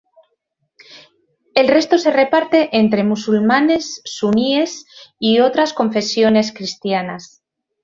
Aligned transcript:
El 1.53 1.67
resto 1.67 1.99
se 1.99 2.09
reparte 2.09 2.75
entre 2.75 3.03
musulmanes 3.03 4.01
suníes 4.03 4.83
y 5.19 5.41
otras 5.41 5.73
confesiones 5.73 6.51
cristianas. 6.51 7.43